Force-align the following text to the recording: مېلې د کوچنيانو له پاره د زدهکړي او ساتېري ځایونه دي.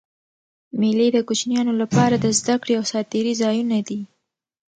مېلې 0.79 1.07
د 1.11 1.17
کوچنيانو 1.27 1.73
له 1.81 1.85
پاره 1.93 2.17
د 2.19 2.25
زدهکړي 2.39 2.73
او 2.79 2.83
ساتېري 2.93 3.33
ځایونه 3.41 3.77
دي. 3.87 3.99